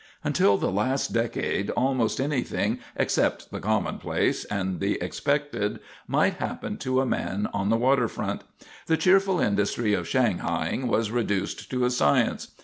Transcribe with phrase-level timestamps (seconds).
[0.23, 7.01] Until the last decade almost anything except the commonplace and the expected might happen to
[7.01, 8.41] a man on the waterfront.
[8.87, 12.47] The cheerful industry of shanghaing was reduced to a science.